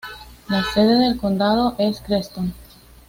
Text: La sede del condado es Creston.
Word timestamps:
La 0.49 0.63
sede 0.73 0.97
del 0.97 1.15
condado 1.19 1.75
es 1.77 2.01
Creston. 2.01 2.55